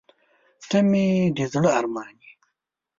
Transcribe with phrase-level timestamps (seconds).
[0.69, 1.07] •ته مې
[1.37, 2.33] د زړه ارمان یې.